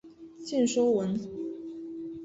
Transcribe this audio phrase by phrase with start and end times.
[0.43, 1.19] 见说文。